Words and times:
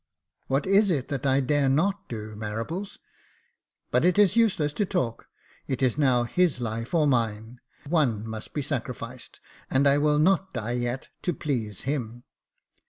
"What 0.47 0.65
is 0.65 0.89
it 0.89 1.09
that 1.09 1.27
I 1.27 1.41
dare 1.41 1.69
not 1.69 2.09
do, 2.09 2.35
Marables? 2.35 2.97
but 3.91 4.03
it 4.03 4.17
is 4.17 4.35
use 4.35 4.59
less 4.59 4.73
to 4.73 4.83
talk; 4.83 5.27
it 5.67 5.83
is 5.83 5.95
now 5.95 6.23
his 6.23 6.59
life 6.59 6.95
or 6.95 7.05
mine. 7.05 7.61
One 7.85 8.25
must 8.25 8.51
be 8.51 8.63
sacrificed, 8.63 9.39
and 9.69 9.87
I 9.87 9.99
will 9.99 10.17
not 10.17 10.55
die 10.55 10.71
yet 10.71 11.09
to 11.21 11.35
please 11.35 11.81
him." 11.81 12.23